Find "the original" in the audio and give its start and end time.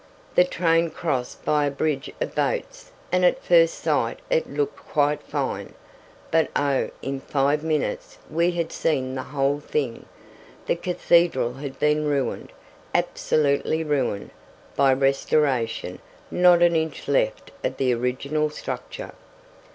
17.77-18.49